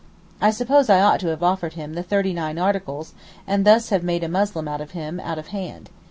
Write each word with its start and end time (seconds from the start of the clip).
I 0.41 0.49
suppose 0.49 0.89
I 0.89 0.99
ought 0.99 1.19
to 1.19 1.27
have 1.27 1.43
offered 1.43 1.73
him 1.73 1.93
the 1.93 2.01
Thirty 2.01 2.33
nine 2.33 2.57
Articles, 2.57 3.13
and 3.45 3.67
thus 3.67 3.89
have 3.91 4.01
made 4.01 4.23
a 4.23 4.27
Muslim 4.27 4.67
of 4.67 4.89
him 4.97 5.19
out 5.19 5.37
of 5.37 5.49
hand. 5.49 5.91